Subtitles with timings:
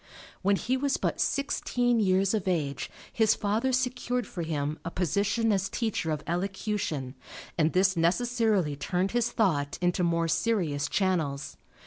[0.41, 5.51] When he was but sixteen years of age his father secured for him a position
[5.51, 7.13] as teacher of elocution
[7.55, 11.55] and this necessarily turned his thought into more serious channels.